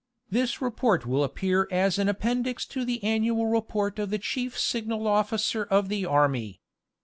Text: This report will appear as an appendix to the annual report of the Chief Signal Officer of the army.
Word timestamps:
This 0.31 0.63
report 0.63 1.05
will 1.05 1.23
appear 1.23 1.67
as 1.69 1.99
an 1.99 2.09
appendix 2.09 2.65
to 2.65 2.83
the 2.83 3.03
annual 3.03 3.45
report 3.45 3.99
of 3.99 4.09
the 4.09 4.17
Chief 4.17 4.57
Signal 4.57 5.05
Officer 5.05 5.61
of 5.65 5.89
the 5.89 6.07
army. 6.07 6.59